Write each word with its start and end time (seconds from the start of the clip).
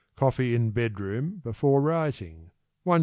Coffee 0.15 0.55
in 0.55 0.71
bedroom 0.71 1.41
before 1.43 1.79
rising, 1.79 2.49
1s. 2.87 2.99